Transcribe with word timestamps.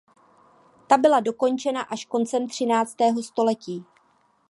Ta 0.87 0.97
byla 0.97 1.19
dokončena 1.19 1.81
až 1.81 2.05
koncem 2.05 2.47
třináctého 2.47 3.23
století. 3.23 3.85